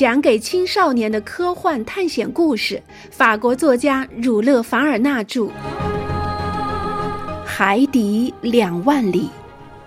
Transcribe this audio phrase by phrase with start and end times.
[0.00, 5.42] 讲给青少年的科幻探险故事，法国作家儒勒·凡尔纳著，
[7.44, 9.24] 《海底两万里》，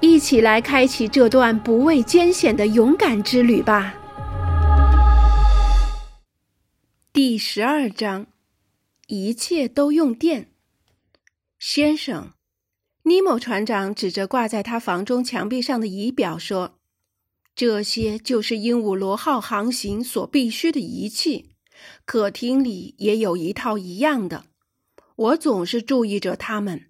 [0.02, 3.96] 一起来开启这段不畏艰险的勇敢之旅吧。
[7.12, 8.28] 第十二章，
[9.08, 10.50] 一切都用电。
[11.58, 12.34] 先生，
[13.02, 16.76] 尼莫船长指着挂在他房中墙壁上的仪表说。
[17.56, 21.52] 这些就是鹦鹉螺号航行所必需的仪器。
[22.06, 24.46] 客厅里也有一套一样的。
[25.16, 26.88] 我总是注意着它们，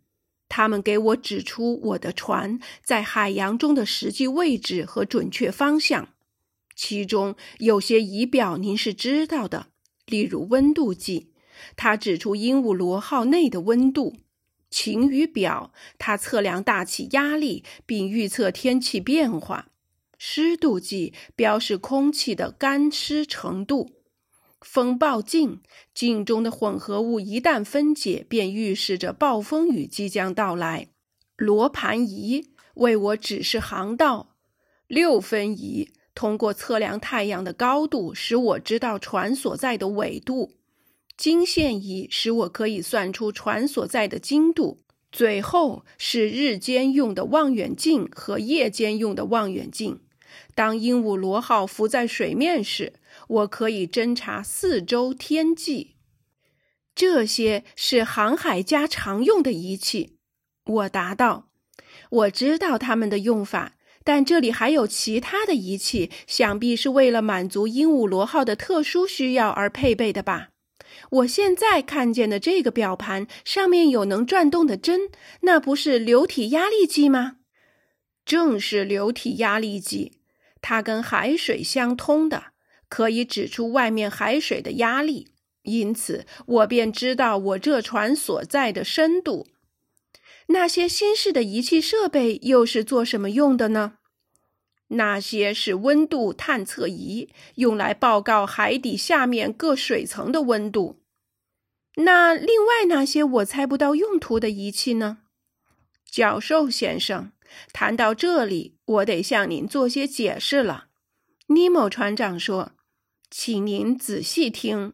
[0.47, 6.09] 它们给我指出我的船在海洋中的实际位置和准确方向。
[6.75, 9.67] 其中有些仪表您是知道的，
[10.05, 11.33] 例如温度计，
[11.75, 14.13] 它指出鹦鹉螺号内的温度；
[14.69, 19.72] 晴雨表，它测量大气压力并预测天气变化。
[20.25, 23.91] 湿度计标示空气的干湿程度，
[24.61, 25.61] 风暴镜
[25.93, 30.87] 镜中的混合物一旦分解，便预示着暴风雨即将到来。
[31.35, 34.37] 罗盘仪为我指示航道，
[34.87, 40.53] 六分仪通过测量太阳的高度，使我知道船所在的纬度。
[41.17, 44.79] 经线仪使我可以算出船所在的经度。
[45.11, 49.99] 最后是日间用的望远镜和夜间用的望远镜。
[50.55, 52.93] 当鹦鹉螺号浮在水面时，
[53.27, 55.95] 我可以侦察四周天际。
[56.95, 60.17] 这些是航海家常用的仪器。
[60.65, 61.49] 我答道
[62.09, 63.73] ：“我知道它们的用法，
[64.03, 70.49] 但这里还有其他的仪器，想必是为了满足鹦鹉螺号的特殊需要而配备的吧？
[71.09, 75.09] 我现在看见的这个表盘上面有能转动的针，
[75.41, 77.37] 那不是流体压力计吗？
[78.23, 80.19] 正是流体压力计。”
[80.63, 82.45] 它跟海水相通的，
[82.87, 85.27] 可以指出外面海水的压力，
[85.63, 89.49] 因此我便知道我这船所在的深度。
[90.47, 93.97] 那些新式的仪器设备又是做什么用的呢？
[94.87, 101.01] 那些是温度探测仪，用来报告海底下面各水层的温度。
[101.95, 105.17] 那另外那些我猜不到用途的仪器呢？
[106.09, 107.32] 教授先生。
[107.71, 110.87] 谈到这里，我得向您做些解释了。”
[111.47, 112.71] 尼莫船长说
[113.29, 114.93] ，“请您仔细听。”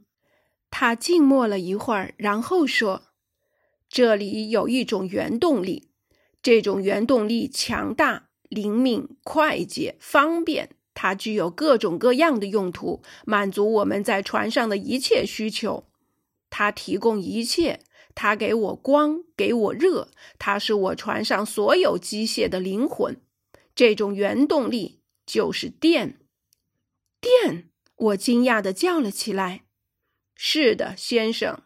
[0.72, 3.04] 他静默了一会儿，然后说
[3.90, 5.90] ：“这里有一种原动力，
[6.42, 15.90] 这种原动力强大、灵敏、快捷、方便，它具有各种各样的用途，满足我们在船上的一切需求。
[16.50, 17.80] 它提供一切。”
[18.16, 23.20] 它给我光，给我热，它是我船上所有机械的灵魂。
[23.74, 26.20] 这种原动力就是电。
[27.22, 27.70] 电！
[27.96, 29.64] 我惊讶地叫了起来。
[30.36, 31.62] 是的，先生。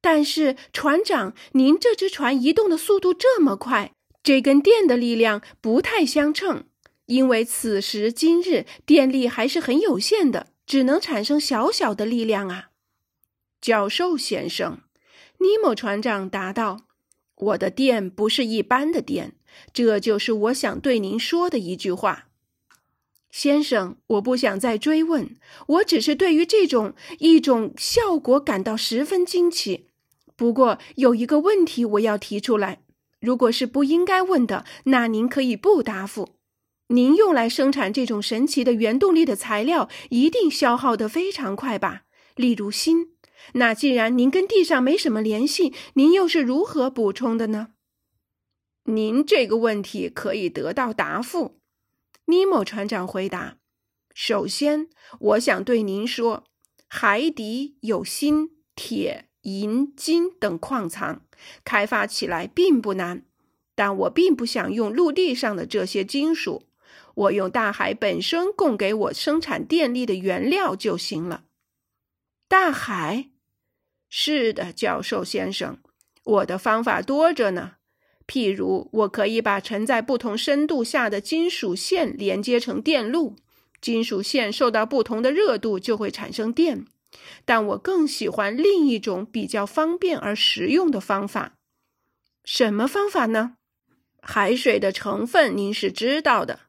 [0.00, 6.64] 但是，船长，您这只船移动的速度这么快，这跟电的力量不太相称。
[7.06, 12.70] 因为此时今日电力还是很有限的，只能产生小小的力量啊，
[13.60, 14.80] 教授先生。
[15.38, 16.86] 尼莫船长答道
[17.36, 19.34] ：“我的电不是一般的电，
[19.72, 22.28] 这就是我想对您说的一句话，
[23.30, 23.96] 先生。
[24.06, 25.36] 我不想再追问，
[25.66, 29.88] 我只是对于这种一种效果感到十分惊奇。
[30.34, 32.80] 不过有一个问题我要提出来，
[33.20, 36.36] 如果是不应该问的，那您可以不答复。
[36.88, 42.02] 您用来生产这种神奇的原动力的材料，一定消耗得非常快吧？
[42.36, 43.15] 例如锌。”
[43.54, 47.68] 那既然您跟地上没什么联系，您又是如何补充的呢？
[48.84, 51.58] 您这个问题可以得到答复。
[52.26, 53.58] 尼莫船长回答
[54.14, 54.88] ：“首先，
[55.20, 56.44] 我想对您说，
[56.88, 61.22] 海底有锌、铁、银、金等矿藏，
[61.64, 63.24] 开发起来并不难。
[63.74, 66.64] 但我并不想用陆地上的这些金属，
[67.14, 71.44] 我用大海本身供给我生产电力的原料就行了。
[72.48, 73.30] 大海。”
[74.18, 75.76] 是的，教授先生，
[76.24, 77.72] 我的方法多着呢。
[78.26, 83.36] 譬如，我可以把沉在不同深度下的金属线连接成电路，
[83.78, 86.86] 金属线受到不同的热度就会产生电。
[87.44, 91.52] 但我更喜欢另一种比较方便而实用的方法。
[92.42, 93.56] 什么方法呢？
[94.22, 96.60] 海水的成分您是知道的，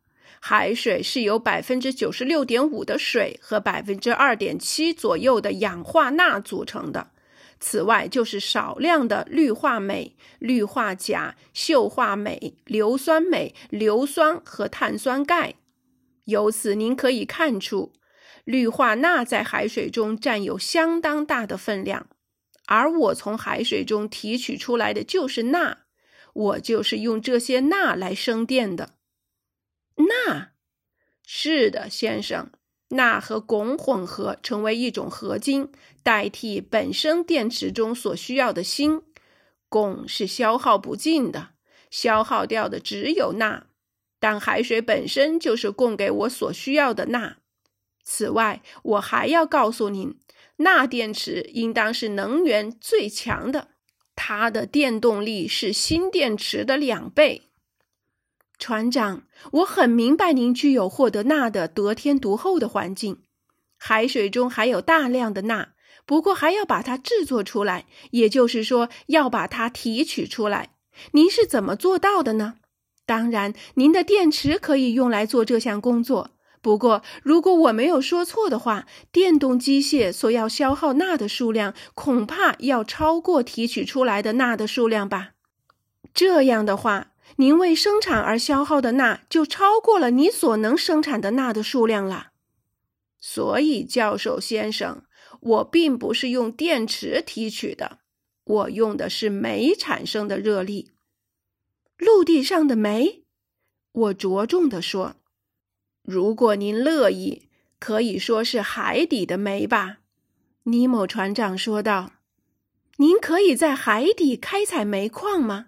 [0.41, 7.11] 海水是由百分之九十六点五的水和百分之二点七左右的氧化钠组成的。
[7.59, 15.56] 此外，就是少量的氯化镁、氯化钾、溴化镁、硫酸镁、硫酸和碳酸钙。
[16.25, 17.94] 由此，您可以看出，
[18.44, 22.07] 氯化钠在海水中占有相当大的分量，
[22.65, 25.86] 而我从海水中提取出来的就是钠，
[26.33, 28.95] 我就是用这些钠来生电的。
[29.95, 30.50] 钠，
[31.25, 32.51] 是的，先生，
[32.89, 35.69] 钠和汞混合成为一种合金，
[36.04, 39.04] 代替本身电池中所需要的锌。
[39.69, 41.50] 汞是消耗不尽的，
[41.92, 43.68] 消耗掉的只有钠，
[44.19, 47.38] 但海水本身就是供给我所需要的钠。
[48.06, 50.18] 此外，我还要告诉您，
[50.57, 53.68] 钠电池应当是能源最强的，
[54.16, 57.50] 它的电动力是锌电池的两倍。
[58.59, 63.19] 船长，我很明白您具有获得钠的得天独厚的环境，
[63.77, 65.69] 海水中还有大量的钠，
[66.06, 70.71] 不过还要把它制作出来，也就是说要把它提取出来。
[71.12, 72.56] 您是怎么做到的呢？
[73.06, 76.31] 当然，您的电池可以用来做这项工作。
[76.60, 85.33] 不过，如果我没有说错的话，电动机械所要消耗钠的数量恐怕要超过提取出来的钠的数量吧？
[86.13, 92.31] 这样的话，您为生产而消耗的钠就超过了你所能生产的钠的数量了。
[93.19, 95.03] 所以，教授先生，
[95.41, 98.00] 我并不是用电池提取的，
[98.44, 100.91] 我用的是煤产生的热力。
[101.97, 103.24] 陆地上的煤，
[103.91, 105.18] 我着重地说。
[106.03, 109.97] 如果您乐意，可以说是海底的煤吧，
[110.63, 112.13] 尼莫船长说道。
[112.97, 115.68] 您可以在海底开采煤矿吗，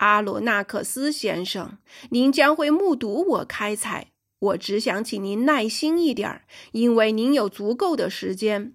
[0.00, 1.76] 阿罗纳克斯先生？
[2.08, 4.08] 您将会目睹我开采。
[4.38, 8.72] 我只想请您耐心一点儿，因为您有足够的时间。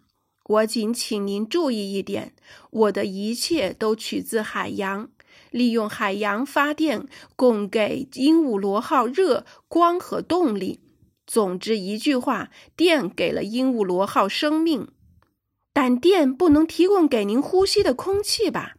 [0.48, 2.36] 我仅请您注意一点：
[2.70, 5.10] 我的一切都取自海洋。
[5.50, 10.82] 利用海洋发电，供给鹦鹉螺号热、光和动力。
[11.26, 14.90] 总之一句话，电给了鹦鹉螺号生命，
[15.74, 18.76] 但电不能提供给您呼吸的空气吧？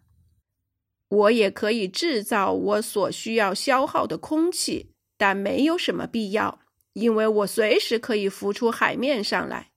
[1.09, 6.61] 我也可以制造我所需要消耗的空气，但没有什么必要，
[6.95, 9.71] 因为我随时可以浮出海面上来。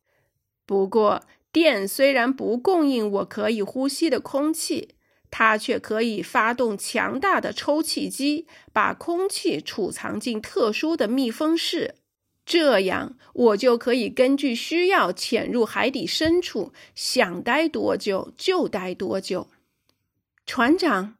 [0.65, 4.95] 不过，电虽然不供应我可以呼吸的空气。
[5.31, 11.97] 它却可以发动强大的抽气机，把空气储藏进特殊的密封室，
[12.47, 19.51] 这样我就可以根据需要潜入海底深处，想待多久就待多久。
[20.47, 21.18] 船长，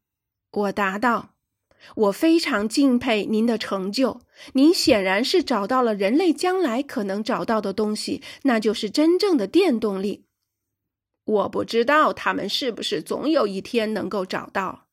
[0.52, 1.36] 我答道
[1.96, 4.22] ：“我非常敬佩您的成就，
[4.54, 10.26] 您显然是找到了人类将来可能找到的东西，那就是真正的电动力。”
[11.26, 14.88] 我不知道他们是不是总有一天能够找到。”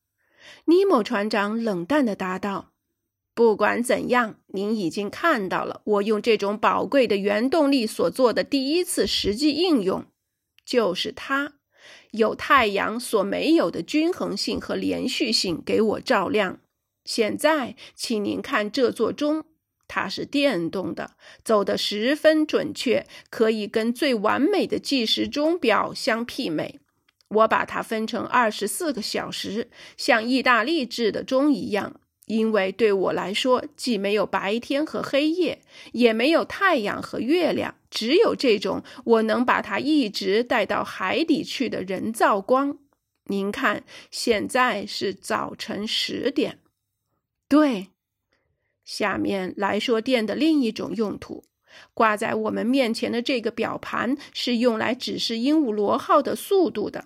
[0.65, 2.71] 尼莫船长冷淡地答道。
[3.33, 10.05] “不管怎样，您已经看到了我用这种宝贵的原动力所做的第一次实际应用，
[10.65, 11.53] 就是它
[12.11, 16.59] 有太阳所没有的均衡性和连续性给我照亮。
[17.05, 19.43] 现在，请您看这座钟。”
[19.89, 21.11] 它是电动的，
[21.45, 26.81] 走得十分准确，可以跟最完美的计时钟表相媲美。
[27.29, 35.61] 我把它分成二十四个小时，像意大利制的钟一样，因为对我来说，既没有白天和黑夜，
[35.93, 42.77] 也没有太阳和月亮，只有这种我能把它一直带到海底去的人造光。
[43.23, 46.59] 您看，现在是早晨十点。
[47.49, 47.87] 对。
[48.85, 51.45] 下面来说电的另一种用途。
[51.95, 57.05] 挂在我们面前的这个表盘是用来指示鹦鹉螺号的速度的。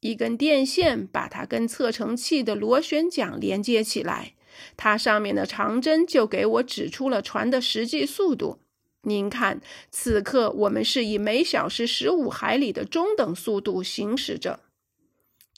[0.00, 4.32] 一根电线把它跟测程器的螺旋桨连接起来，
[4.78, 8.60] 它上面的长针就给我指出了船的实际速度。
[9.02, 14.60] 您看，此刻我们是以每小时十五海里的中等速度行驶着。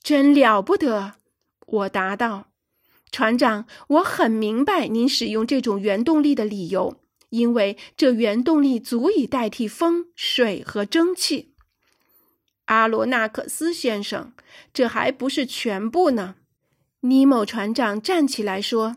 [0.03, 1.15] 真了不得，
[1.67, 2.49] 我答道。
[3.11, 6.97] 船长，我很明白您使用这种原动力的理由，
[7.31, 11.53] 因为这原动力足以代替风、水和蒸汽。
[12.67, 14.33] 阿罗纳克斯先生，
[14.73, 16.37] 这还不是全部呢。
[17.01, 18.97] 尼莫船长站起来说：“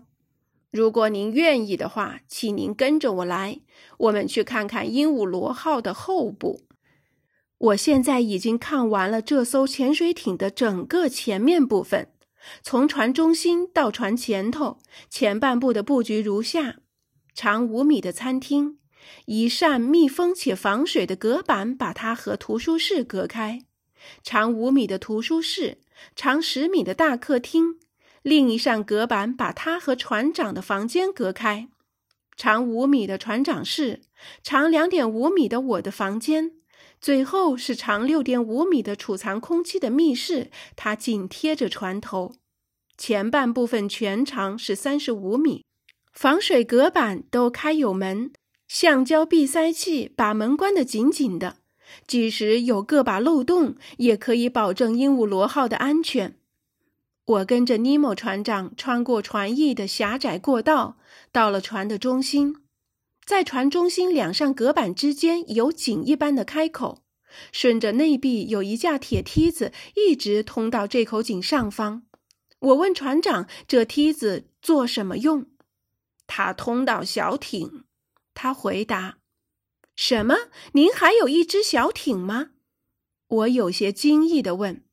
[0.75, 3.61] 如果您愿意的话，请您跟着我来，
[3.97, 6.63] 我们去看看鹦鹉螺号的后部。
[7.57, 12.09] 我现在已经看完了这艘潜水艇的整个前面部分。”
[12.61, 14.79] 从船中心到船前头，
[15.09, 16.79] 前半部的布局如下：
[17.33, 18.77] 长五米的餐厅，
[19.27, 23.59] 一扇密封且防水的隔板把它和图书室隔开；
[24.21, 25.77] 长五米的图书室，
[26.17, 27.79] 长十米的大客厅，
[28.25, 31.67] 另一扇隔板把它和船长的房间隔开；
[32.35, 34.01] 长五米的船长室，
[34.41, 36.53] 长两点五米的我的房间，
[36.99, 40.49] 最后是长六点五米的储藏空气的密室。
[40.75, 42.33] 它紧贴着船头，
[42.97, 45.63] 前半部分全长是三十五米，
[46.11, 48.31] 防水隔板都开有门，
[48.67, 51.57] 橡胶闭塞器把门关得紧紧的，
[52.07, 56.35] 即使有个把漏洞，也可以保证鹦鹉螺号的安全。
[57.25, 60.97] 我跟着尼莫船长穿过船翼的狭窄过道，
[61.31, 62.55] 到了船的中心。
[63.25, 67.01] 在船中心两扇隔板之间有井一般的开口，
[67.51, 72.03] 顺着内壁有一架铁梯子，一直通到这口井上方。
[72.59, 75.47] 我问船长：“这梯子做什么用？”
[76.27, 77.85] 它通到小艇。
[78.35, 79.17] 他回答
[79.95, 80.35] ：“什么？
[80.73, 82.51] 您还有一只小艇吗？”
[83.27, 84.83] 我有些惊异地问：“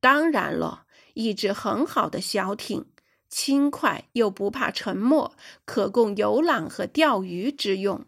[0.00, 0.83] 当然了。”
[1.14, 2.86] 一只很好的小艇，
[3.28, 5.32] 轻快又不怕沉没，
[5.64, 8.04] 可供游览和钓鱼之用。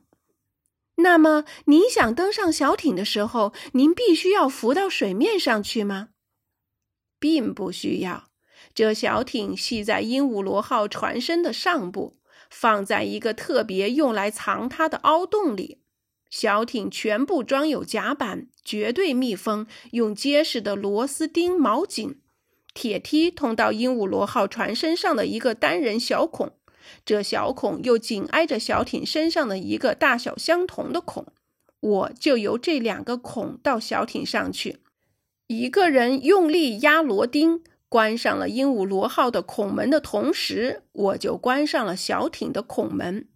[0.96, 6.10] 那么，您想登上小艇的时候，您必须要浮到水面上去吗？
[7.18, 8.28] 并不需要。
[8.75, 12.18] 这小艇系在鹦鹉螺号船身的上部，
[12.50, 15.80] 放在一个特别用来藏它的凹洞里。
[16.28, 22.20] 小艇全部装有甲板，绝对密封，用结实的螺丝钉锚紧。
[22.76, 26.52] 铁梯通到鹦鹉螺号船身上的一个单人小孔，
[27.06, 31.25] 这小孔又紧挨着小艇身上的一个大小相同的孔，
[31.80, 34.80] 我就由这两个孔到小艇上去。
[35.47, 43.26] 一个人用力压螺钉，关上了鹦鹉螺号的孔门的同时，我就关上了小艇的孔门。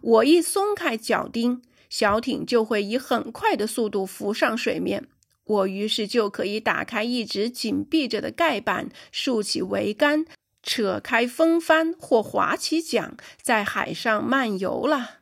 [0.00, 5.08] 我一松开脚钉，小艇就会以很快的速度浮上水面。
[5.48, 10.26] 我于是就可以打开一直紧闭着的盖板，竖起桅杆，
[10.62, 15.20] 扯开风帆或划起桨，在海上漫游了。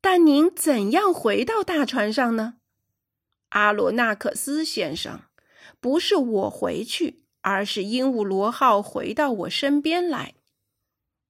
[0.00, 2.54] 但您怎样回到大船上呢，
[3.50, 5.20] 阿罗纳克斯先生？
[5.80, 10.34] 不是我回去，而是鹦鹉螺号回到我身边来。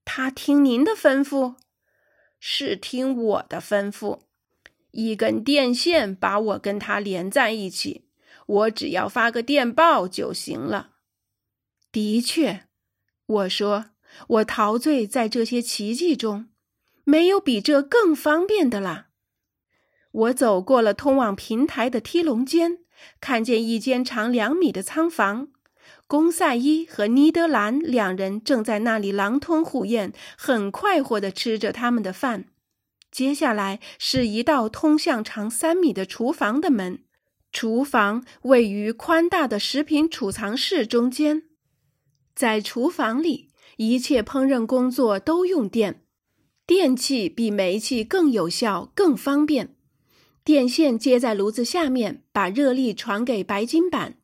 [0.04, 1.56] 他听您的吩咐？
[2.38, 4.20] 是听我的吩咐。
[4.92, 8.03] 一根电线把我跟他连在一起。
[8.46, 10.90] 我只要发个电报就行了。
[11.90, 12.64] 的确，
[13.26, 13.86] 我说
[14.28, 16.48] 我陶醉在这些奇迹中，
[17.04, 19.08] 没有比这更方便的啦。
[20.10, 22.78] 我走过了通往平台的梯笼间，
[23.20, 25.48] 看见一间长两米的仓房，
[26.06, 32.46] 公赛伊和尼德兰两人正在那里狼吞虎咽，很快活地吃着他们的饭。
[33.10, 37.03] 接下来是一道通向长三米的厨房的门。
[37.54, 41.44] 厨房位于宽大的食品储藏室中间，
[42.34, 46.02] 在厨房里，一切烹饪工作都用电，
[46.66, 49.76] 电器比煤气更有效、更方便。
[50.42, 54.18] 电线接在炉子下面，把热力传给白金板，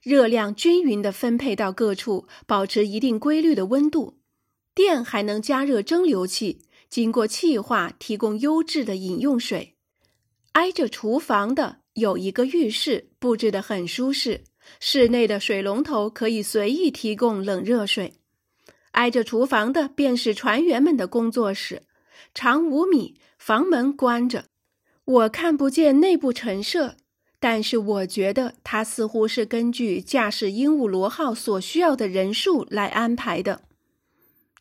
[0.00, 4.18] 热量均匀地分配到各处，保持一定规律的温度。
[4.74, 9.74] 电还能加热蒸馏器，经过气化提供优质的饮用水。
[10.52, 11.81] 挨着厨房的。
[11.94, 14.44] 有一个浴室，布置得很舒适。
[14.78, 18.14] 室内的水龙头可以随意提供冷热水。
[18.92, 21.82] 挨着厨房的便是船员们的工作室，
[22.34, 24.44] 长五米，房门关着，
[25.04, 26.96] 我看不见内部陈设，
[27.40, 33.62] 但是我觉得它似乎是根据驾驶鹦鹉螺号所需要的人数来安排的。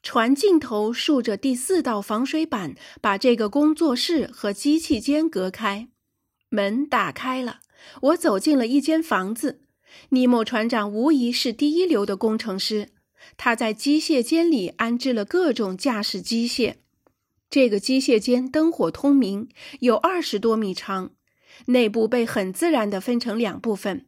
[0.02, 5.90] 船尽头竖着第四道防水板，把这个工作室和机器间隔开。
[6.52, 7.62] 门打开了，
[8.02, 9.62] 我走进了一间房子。
[10.10, 12.90] 尼莫船长无疑是第一流的工程师，
[13.38, 16.76] 他在机械间里安置了各种驾驶机械。
[17.50, 19.48] 这个机械间灯火通明，
[19.80, 21.12] 有二十多米长，
[21.68, 24.06] 内部被很自然地分成两部分：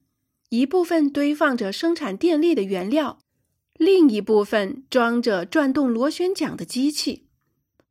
[0.49, 3.19] 一部分堆放着生产电力的原料，
[3.77, 7.27] 另一部分装着转动螺旋桨的机器。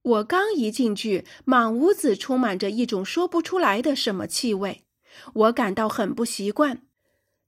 [0.02, 4.82] 我刚一进去，满屋子充满着一种说不出来的什么气味，
[5.35, 6.82] 我感到很不习惯。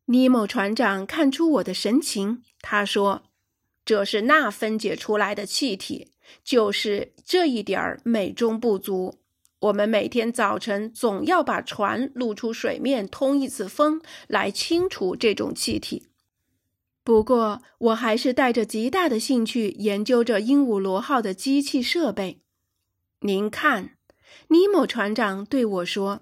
[0.07, 3.25] 尼莫船长看出我的神情，他说
[3.85, 6.13] ：“这是钠分解出来的气体，
[6.45, 9.19] 就是这一点儿美中不足。
[9.61, 16.11] 我们每天早晨总要把船露出水面，通一次风，来清除这种气体。”
[17.03, 22.43] 不过，我还是带着极大的兴趣研究着鹦鹉螺号的机器设备。
[23.27, 23.97] 您看，
[24.49, 26.21] 尼莫船长对我说：“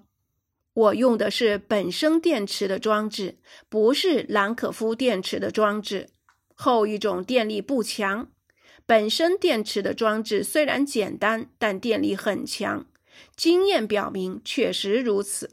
[0.72, 6.10] 我用的是本生电池的装置，不是兰可夫电池的装置。
[6.54, 8.28] 后一种电力不强，
[8.86, 12.86] 本身电池的装置虽然简单，但电力很强。
[13.34, 15.50] 经验表明，确实如此。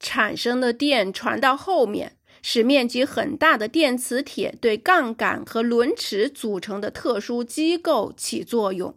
[0.00, 8.96] 产生的电传到后面，使面积很大的电磁铁对杠杆和轮齿组成的特殊机构起作用，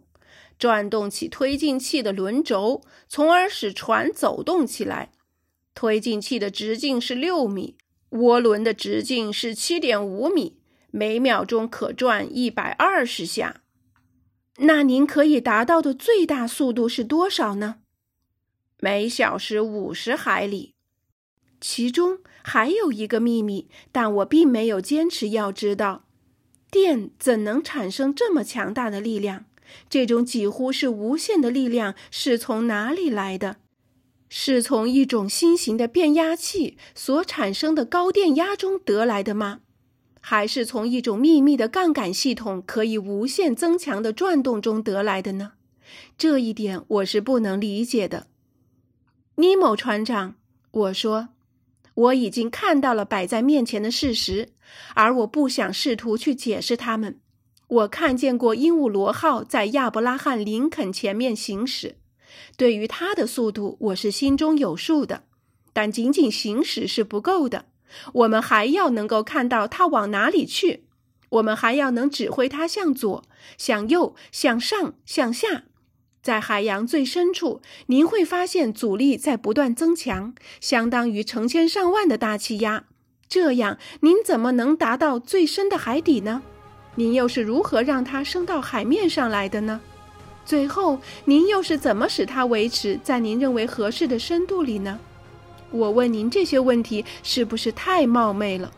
[0.62, 5.10] 转动起推进器的轮轴，从而使船走动起来。
[5.74, 7.76] 推进器的直径是六米，
[8.10, 10.60] 涡轮的直径是七点五米，
[10.92, 13.62] 每秒钟可转一百二十下。
[14.58, 17.78] 那您可以达到的最大速度是多少呢？
[18.78, 20.76] 每小时五十海里。
[21.60, 26.04] 其中还有一个秘密，但我并没有坚持要知道：
[26.70, 29.46] 电怎能产生这么强大的力量？
[29.88, 33.56] 这种几乎是无限的力量是从哪里来的？
[34.28, 39.60] 是从一种新型的变压器所产生的高电压中得来的吗？
[40.20, 45.52] 还是从一种秘密的杠杆系统可以无限增强的转动中得来的呢？
[46.16, 48.28] 这一点我是不能理解的。
[49.34, 50.36] 尼某船长，
[50.70, 51.28] 我说，
[51.94, 54.50] 我已经看到了摆在面前的事实，
[54.94, 57.18] 而我不想试图去解释它们。
[57.72, 61.96] 我看见过鹦鹉螺号在亚伯拉罕·林肯前面行驶，
[62.58, 65.22] 对于它的速度，我是心中有数的。
[65.72, 67.64] 但仅仅行驶是不够的，
[68.12, 70.84] 我们还要能够看到它往哪里去，
[71.30, 73.24] 我们还要能指挥它向左、
[73.56, 75.64] 向右、向上、向下。
[76.20, 82.84] 在海洋最深处，您会发现阻力在不断增强，相当于成千上万的大气压。
[83.26, 86.42] 这样，您怎么能达到最深的海底呢？
[86.94, 89.80] 您又是如何让它升到海面上来的呢？
[90.44, 94.98] 最后，您又是怎么使它维持在您认为合适的深度里呢？
[95.70, 98.70] 我问您这些问题，是不是太冒昧了？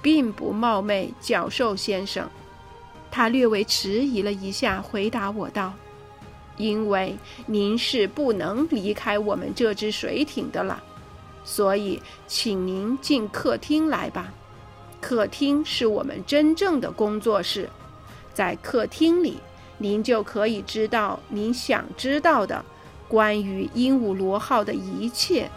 [0.00, 2.26] 并不冒昧，教授先生。
[3.10, 5.74] 他略微迟疑了一下，回答我道。
[6.56, 10.82] 因为您是不能离开我们这只水艇的了，
[11.44, 14.32] 所以请您进客厅来吧。
[15.00, 17.68] 客厅是我们真正的工作室，
[18.34, 19.38] 在客厅里，
[19.78, 22.64] 您就可以知道您想知道的
[23.08, 25.50] 关于鹦鹉螺号的一切。